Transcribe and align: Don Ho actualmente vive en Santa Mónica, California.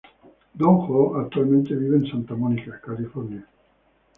Don 0.57 0.77
Ho 0.89 1.15
actualmente 1.19 1.75
vive 1.75 1.97
en 1.97 2.07
Santa 2.07 2.33
Mónica, 2.33 2.81
California. 2.83 3.45